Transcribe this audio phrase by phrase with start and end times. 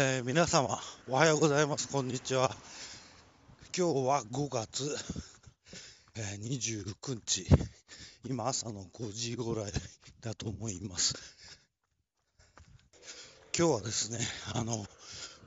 [0.00, 0.78] えー、皆様、
[1.08, 1.88] おはようございます。
[1.88, 2.54] こんにちは。
[3.76, 4.96] 今日は5月、
[6.14, 7.48] えー、29日。
[8.24, 9.72] 今朝の5時ぐらい
[10.20, 11.16] だと思います。
[13.58, 14.20] 今日はですね、
[14.54, 14.86] あの、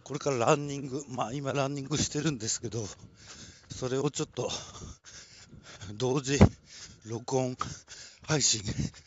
[0.03, 2.85] これからランニング、まあ今ランニングしてるんですけど、
[3.69, 4.51] それをちょっと
[5.93, 6.39] 同時
[7.05, 7.55] 録音
[8.23, 8.61] 配信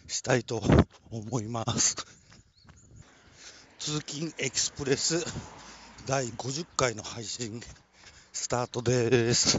[0.09, 0.63] したいと
[1.11, 2.14] 思います。
[3.85, 5.27] 通勤エクスプレス
[6.07, 7.61] 第50回の配信
[8.33, 9.59] スタートです。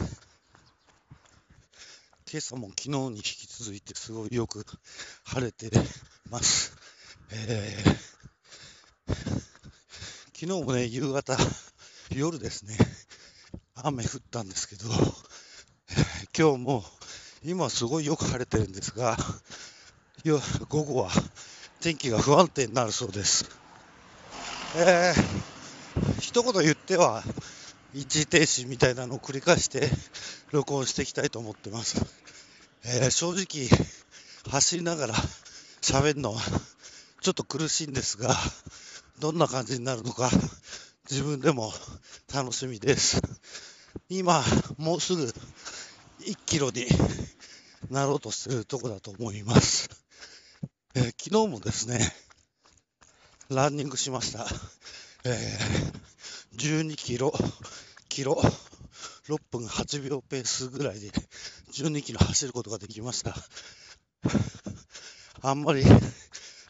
[2.28, 4.64] 今朝も昨日に引き続いてすごいよく
[5.26, 5.70] 晴れて
[6.28, 6.76] ます。
[7.30, 9.14] えー、
[10.34, 11.36] 昨日もね、夕方、
[12.12, 12.76] 夜ですね、
[13.76, 14.90] 雨降ったんですけど、
[16.36, 16.84] 今日も
[17.44, 19.16] 今すごいよく晴れてるんですが、
[20.68, 21.10] 午後は
[21.80, 23.55] 天気が不安定になるそうです。
[24.74, 27.22] えー、一言言っては、
[27.94, 29.88] 一時停止みたいなのを繰り返して
[30.50, 32.04] 録音していきたいと思ってます。
[32.84, 33.68] えー、正直、
[34.50, 35.14] 走りながら
[35.80, 36.40] 喋るのは
[37.20, 38.34] ちょっと苦しいんですが、
[39.20, 40.30] どんな感じになるのか
[41.10, 41.72] 自分でも
[42.34, 43.22] 楽しみです。
[44.08, 44.42] 今、
[44.78, 45.32] もうすぐ
[46.20, 46.86] 1キロに
[47.90, 49.88] なろうとしているとこだと思います。
[50.94, 52.00] えー、昨日もですね、
[53.48, 54.44] ランニングしました。
[55.24, 57.32] えー、12キロ、
[58.08, 58.40] キロ、6
[59.52, 61.10] 分8秒ペースぐらいで
[61.72, 63.36] 12キロ走ることができました。
[65.42, 65.84] あんまり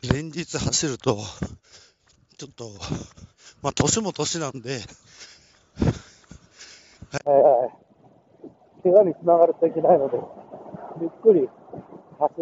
[0.03, 1.17] 連日走ると、
[2.37, 2.73] ちょっと、
[3.63, 4.81] まあ、年も年なんで、はい
[7.27, 7.71] はい、
[8.83, 10.19] 怪我につながるといけないので、
[11.01, 11.49] ゆっくり
[12.19, 12.35] 走、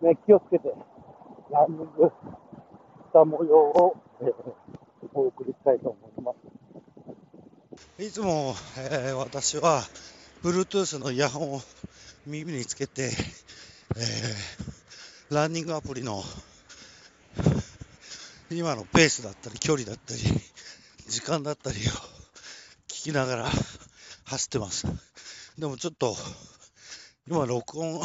[0.00, 0.74] ね、気をつけて、
[1.50, 2.10] ランニング
[3.18, 4.30] た模様を、えー、
[5.14, 6.32] お送りしたいと思いま
[7.98, 8.04] す。
[8.04, 9.82] いつも、えー、私は、
[10.42, 11.60] Bluetooth のイヤホンを
[12.26, 13.10] 耳につけて、
[13.96, 16.22] えー、ランニングアプリの
[18.50, 20.20] 今のペースだったり、距離だったり、
[21.08, 21.80] 時間だったりを
[22.86, 23.48] 聞きながら
[24.26, 24.86] 走ってます。
[25.58, 26.14] でもちょっと、
[27.26, 28.00] 今録音、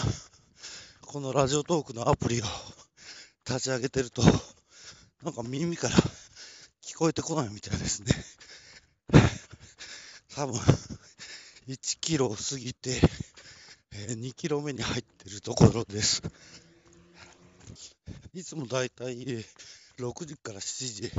[1.05, 2.45] このラジオトークのアプリを
[3.47, 4.23] 立ち上げてると、
[5.23, 5.95] なんか耳から
[6.81, 8.11] 聞こえてこないみたいですね。
[10.35, 10.59] 多分、
[11.67, 12.99] 1キロを過ぎて、
[13.91, 16.21] えー、2キロ目に入ってるところです。
[18.33, 19.45] いつもだいたい
[19.97, 21.11] 6時から7時、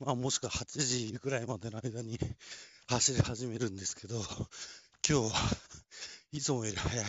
[0.00, 2.18] まあもしくは8時ぐらいまでの間に
[2.88, 4.20] 走り始めるんですけど、
[5.08, 5.60] 今日は
[6.32, 7.06] いつもより早い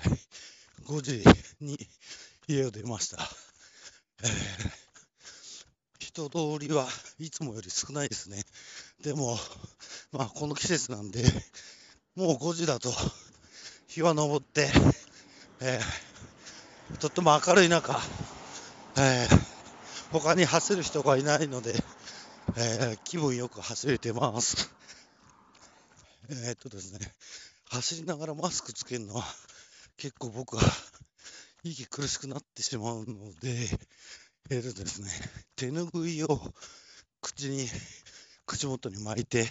[0.83, 1.23] 5時
[1.59, 1.89] に
[2.47, 3.17] 家を出ました。
[4.21, 4.82] えー
[6.13, 6.87] 人通りは
[7.17, 8.43] いつもより少ないですね。
[9.01, 9.35] でも、
[10.11, 11.23] まあ、この季節なんで、
[12.15, 12.91] もう5時だと
[13.87, 14.69] 日は昇って、
[15.59, 17.99] えー、とっても明るい中、
[18.95, 21.73] えー、他に走る人がいないので、
[22.57, 24.71] えー、気分よく走れてます。
[26.45, 26.99] えっとですね、
[27.71, 29.23] 走りながらマスクつけるのは
[29.97, 30.61] 結構僕は
[31.63, 33.67] 息苦しくなってしまうので、
[34.49, 35.09] えーとですね、
[35.55, 36.53] 手ぬぐいを
[37.21, 37.65] 口に、
[38.45, 39.49] 口元に巻いて、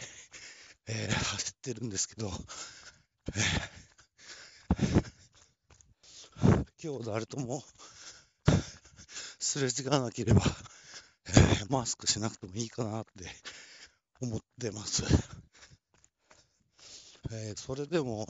[0.87, 2.31] えー、走ってるんですけど、
[3.35, 7.65] えー、今日誰とも
[9.39, 10.43] すれ違わなければ、
[11.27, 13.25] えー、マスクしなくてもいいかなって
[14.21, 15.05] 思ってます。
[17.33, 18.27] えー、それでも、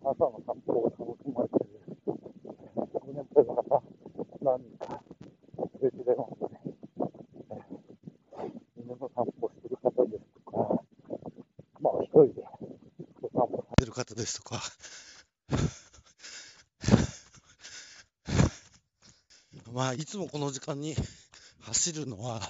[0.00, 1.68] 朝の散歩を楽しまれてる
[2.06, 3.82] ご年配の方、
[4.40, 5.02] 何人か
[5.82, 6.60] れ違いますね。
[8.76, 10.82] 犬の散歩してる方ですとか、
[11.80, 12.42] まあ一人で
[13.22, 14.62] お散歩される方ですとか、
[19.72, 20.96] まあいつもこの時間に
[21.60, 22.40] 走るのは、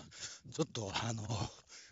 [0.52, 1.22] ちょっとあの、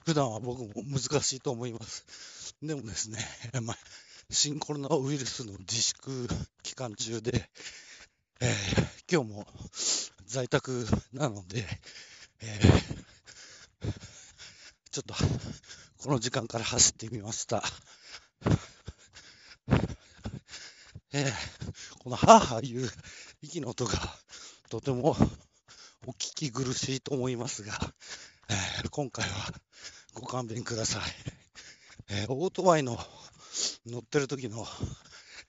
[0.05, 2.55] 普段は僕も難しいと思います。
[2.63, 3.19] でもですね、
[3.61, 3.77] まあ、
[4.31, 6.29] 新コロナウイルスの自粛
[6.63, 7.51] 期間中で、
[8.41, 9.47] えー、今日も
[10.27, 11.65] 在宅なので、
[12.41, 13.93] えー、
[14.91, 15.15] ちょっと
[16.03, 17.63] この時間から走ってみました。
[21.13, 21.33] えー、
[22.01, 22.91] このハーハーいう
[23.41, 23.93] 息の音が
[24.69, 25.17] とても
[26.07, 27.73] お聞き苦しいと思いますが、
[28.51, 29.31] えー、今回は
[30.15, 31.03] ご勘弁ください。
[32.11, 32.99] えー、オートバイの
[33.87, 34.67] 乗ってる時の、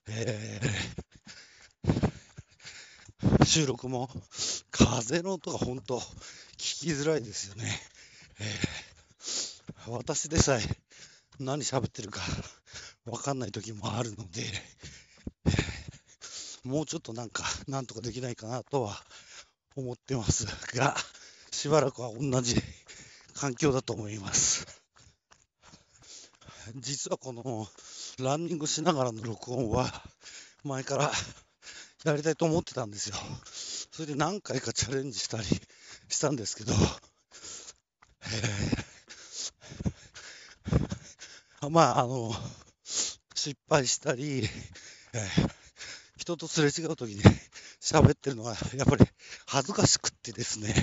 [0.08, 4.10] えー、収録も
[4.78, 7.72] 風の音が本当聞きづらいですよね。
[8.40, 10.62] えー、私でさえ
[11.40, 12.22] 何喋ってるか
[13.06, 14.44] わかんない時もあるので、
[16.64, 19.02] もうちょっとなんか、なんとかできないかなとは
[19.76, 20.46] 思ってます
[20.76, 20.96] が、
[21.52, 22.56] しばらくは同じ
[23.34, 24.68] 環境だと思います。
[26.76, 27.68] 実はこの
[28.20, 29.88] ランニングしながらの録音は
[30.64, 31.12] 前から
[32.04, 33.16] やりたいと思ってたんですよ。
[33.98, 35.44] それで何回かチャレンジしたり
[36.08, 36.76] したんですけど、
[38.22, 42.32] えー、まあ、あの、
[43.34, 44.48] 失敗したり、
[45.14, 45.52] えー、
[46.16, 47.24] 人とすれ違う時に
[47.82, 49.10] 喋ってるのはやっぱり
[49.48, 50.76] 恥ずかしくってですね、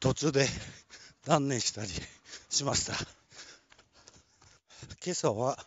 [0.00, 0.46] 途中で
[1.24, 1.90] 断念したり
[2.50, 2.92] しました。
[5.02, 5.66] 今朝は、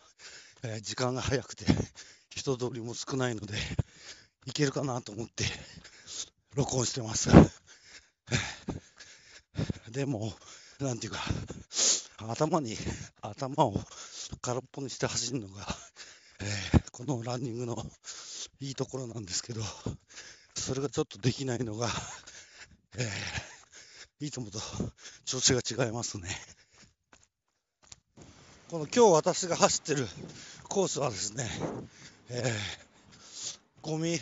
[0.62, 1.64] えー、時間が早くて
[2.30, 3.58] 人通りも少ないので
[4.46, 5.44] いけるかなと思って
[6.58, 7.30] 録音してます。
[9.92, 10.34] でも、
[10.80, 11.20] なんていうか、
[12.18, 12.76] 頭に、
[13.20, 13.80] 頭を
[14.40, 15.64] 空っぽにして走るのが、
[16.40, 17.88] えー、このランニングの
[18.58, 19.62] いいところなんですけど、
[20.56, 21.88] それがちょっとできないのが、
[22.96, 24.58] えー、いつもと
[25.26, 26.28] 調子が違いますね。
[28.68, 30.08] この今日私が走ってる
[30.64, 31.48] コースはですね、
[32.30, 32.58] えー、
[33.80, 34.18] ゴミ、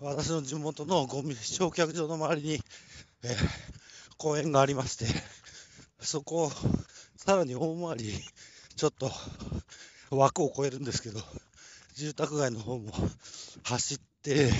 [0.00, 2.60] 私の地元のゴミ焼却場の周りに、
[3.24, 3.34] えー、
[4.16, 5.06] 公園がありまして、
[6.00, 6.50] そこを
[7.16, 8.12] さらに大回り、
[8.76, 9.10] ちょっと
[10.10, 11.20] 枠を超えるんですけど、
[11.94, 12.92] 住宅街の方も
[13.64, 14.52] 走って、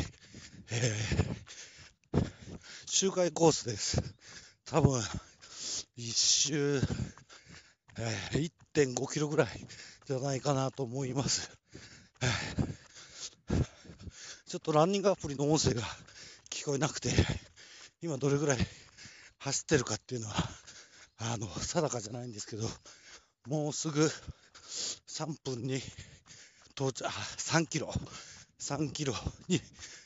[0.73, 2.27] えー、
[2.87, 4.03] 周回コースです。
[4.65, 5.01] 多分、
[5.97, 6.81] 一周、
[7.97, 9.49] えー、1.5キロぐらい
[10.05, 11.49] じゃないかなと思います。
[14.49, 15.83] ちょっとランニングアプリの音声が
[16.49, 17.13] 聞こえなくて、
[18.01, 18.59] 今どれぐらい
[19.37, 20.51] 走ってるかっていうのは、
[21.19, 22.67] あの、定かじゃないんですけど、
[23.45, 24.11] もうすぐ
[25.07, 25.83] 3分に
[26.71, 27.93] 到着、3キロ、
[28.59, 29.15] 3キロ
[29.49, 29.61] に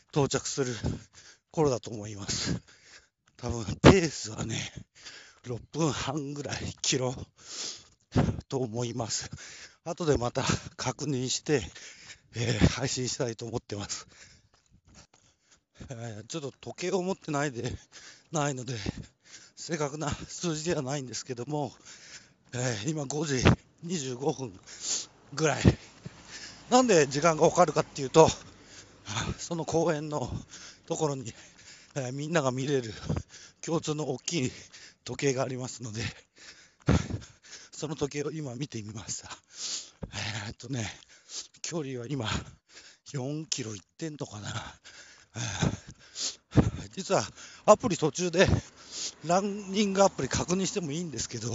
[0.09, 0.75] 到着する
[1.53, 2.61] 頃だと思います。
[3.37, 4.73] 多分、ペースはね、
[5.45, 7.15] 6分半ぐらいキロ
[8.49, 9.31] と思います。
[9.85, 10.43] 後でまた
[10.75, 11.63] 確認して、
[12.35, 14.09] えー、配信したいと思ってます。
[15.99, 17.73] え、ちょっと時計を持ってないで、
[18.33, 18.77] ないので、
[19.57, 21.75] 正確な数字ではないんですけども、
[22.53, 23.45] えー、今5時
[23.87, 24.61] 25分
[25.35, 25.79] ぐらい。
[26.71, 28.31] なんで時間がわかるかっていうと、
[29.39, 30.31] その公園の
[30.87, 31.35] ところに、
[31.95, 32.95] えー、みんなが見れる
[33.61, 34.53] 共通の大きい
[35.05, 36.03] 時計がありますので、
[37.73, 39.29] その時計を今見てみました。
[40.47, 40.89] えー、っとね、
[41.61, 42.29] 距離は今、
[43.13, 44.79] 4キロいってんのかな。
[46.95, 47.23] 実は
[47.65, 48.47] アプリ途中で
[49.25, 51.51] ランニングアプリ確認してもいいんですけど、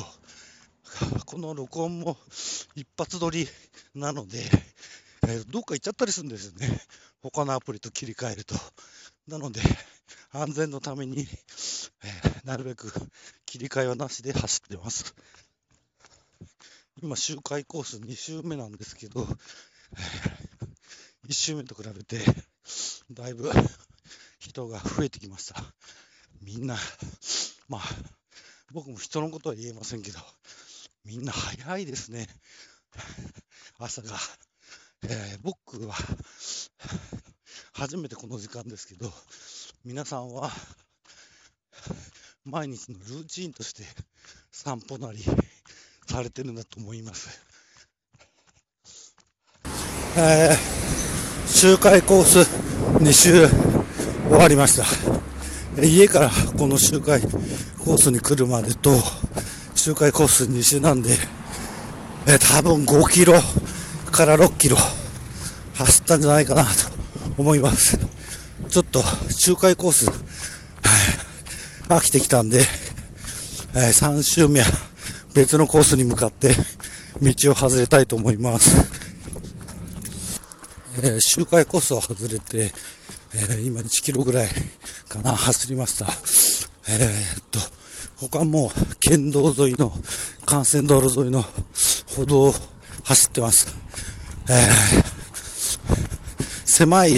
[1.26, 2.18] この録音も
[2.76, 3.48] 一発撮り
[3.94, 4.40] なので、
[5.28, 6.82] え、どっか行っちゃったりするんですよね。
[7.22, 8.56] 他のアプリと切り替えると。
[9.28, 9.62] なので、
[10.32, 11.28] 安全のために、
[12.04, 12.08] え、
[12.46, 12.92] なるべく
[13.46, 15.14] 切り替えはなしで走ってます。
[17.02, 19.28] 今、周回コース2周目なんですけど、
[21.28, 22.22] 1周目と比べて、
[23.12, 23.52] だいぶ
[24.48, 25.62] 人が増えてきました。
[26.42, 26.78] みんな、
[27.68, 27.82] まあ、
[28.72, 30.20] 僕も人のことは言えませんけど、
[31.04, 32.28] みんな早いですね。
[33.78, 34.18] 朝が。
[35.04, 35.96] えー、僕は、
[37.74, 39.14] 初めてこの時間ですけど、
[39.84, 40.52] 皆さんは、
[42.44, 43.86] 毎日のルーチンとして
[44.52, 45.24] 散歩なり、
[46.10, 47.30] されてるんだと思います。
[50.16, 52.40] えー、周回コース
[53.04, 53.77] 2周
[54.30, 55.82] 終わりました。
[55.82, 58.92] 家からこの周回コースに来るまでと、
[59.74, 61.12] 周回コース2周なんで、
[62.28, 63.34] えー、多分5キロ
[64.12, 64.78] から6キロ
[65.76, 66.70] 走ったんじゃないかなと
[67.38, 67.98] 思います。
[68.70, 70.12] ちょっと周回コース、
[71.88, 72.60] 飽きてきたんで、
[73.76, 74.66] えー、3周目は
[75.34, 76.52] 別のコースに向かって
[77.22, 79.08] 道を外れたいと思います。
[81.02, 82.74] えー、周回コースを外れて、
[83.34, 84.48] えー、今1キロぐらい
[85.10, 86.08] かな、走りました。
[86.90, 87.60] えー、っと、
[88.18, 89.94] 他も県道沿いの、
[90.50, 91.44] 幹線道路沿いの
[92.16, 92.54] 歩道を
[93.04, 93.76] 走ってます。
[94.50, 95.08] えー、
[96.66, 97.14] 狭い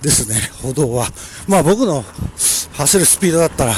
[0.00, 1.08] ですね、歩道は。
[1.48, 2.04] まあ僕の
[2.74, 3.74] 走るスピードだったら、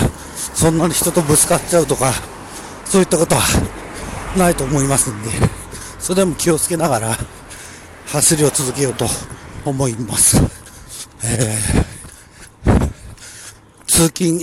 [0.54, 2.12] そんなに人とぶつかっちゃうとか、
[2.84, 3.42] そういったことは
[4.36, 5.30] ないと思いますんで、
[5.98, 7.16] それでも気をつけながら
[8.06, 9.06] 走りを続けようと
[9.64, 10.61] 思います。
[11.24, 12.82] えー、
[13.86, 14.40] 通勤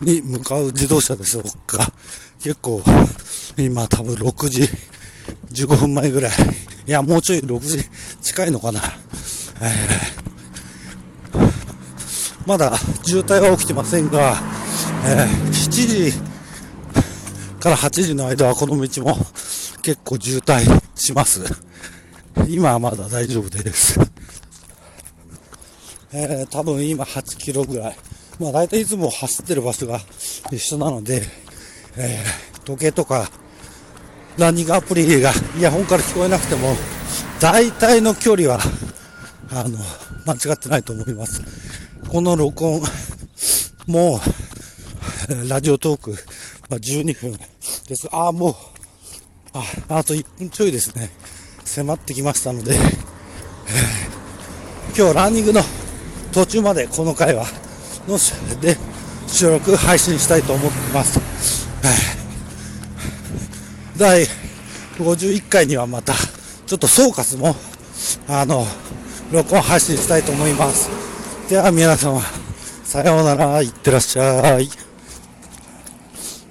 [0.00, 1.92] に向かう自動車でしょうか。
[2.42, 2.82] 結構、
[3.56, 4.62] 今多分6時
[5.52, 6.32] 15分前ぐらい。
[6.86, 7.84] いや、もうちょい6時
[8.22, 8.80] 近いのかな。
[9.60, 11.38] えー、
[12.46, 14.36] まだ渋滞は起きてませんが、
[15.04, 16.12] えー、7時
[17.60, 19.16] から8時の間はこの道も
[19.82, 21.42] 結構渋滞します。
[22.48, 24.00] 今はまだ大丈夫です。
[26.12, 27.96] えー、多分今8キロぐらい。
[28.38, 30.00] まあ大体いつも走ってる場所が
[30.50, 31.22] 一緒なので、
[31.96, 33.30] えー、時計とか
[34.38, 36.74] ランニングアプリがイヤホンから聞こえなくても、
[37.40, 38.58] 大体の距離は、
[39.50, 39.78] あの、
[40.26, 41.42] 間違ってないと思います。
[42.08, 42.80] この録音
[43.86, 46.12] もう、ラジオトーク、
[46.70, 47.38] まあ、12分
[47.86, 48.08] です。
[48.12, 48.54] ああ、もう、
[49.52, 49.62] あ、
[49.98, 51.10] あと1分ちょいですね。
[51.64, 52.78] 迫ってきましたので、え
[54.96, 55.60] 今日ランニングの
[56.32, 57.44] 途中までこの回は
[58.08, 58.18] の
[58.60, 58.76] で
[59.26, 61.18] 収録配信したいと思ってます。
[61.82, 62.20] はい
[63.98, 64.24] 第
[64.96, 66.14] 51回にはまた
[66.66, 67.54] ちょっと総括も
[68.28, 68.64] あの
[69.30, 70.88] 録音配信したいと思います。
[71.50, 72.20] では皆様
[72.84, 74.68] さようなら、いってらっしゃい。